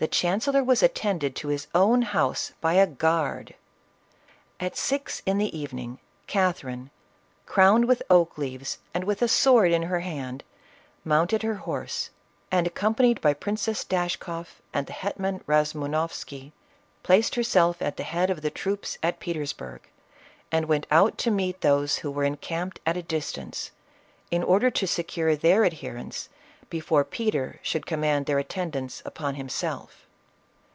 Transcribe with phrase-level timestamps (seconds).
[0.00, 3.56] The chancellor was attended to his own house by a guard!
[4.60, 6.90] At six in the evening, Catherine,
[7.46, 10.44] crowned with oak leaves and with a sword in her hand,
[11.04, 12.10] mounted her horse,
[12.48, 16.52] and, accompa nied by Princess Dashkoff and the hetman Razumoff sky,
[17.02, 19.88] placed herself at the head of the troops at Peters burg,
[20.52, 23.72] and went out to meet those who were encamped at a distance,
[24.30, 26.28] in order to secure their adherence
[26.70, 30.04] before Peter should command their attendance upon himself.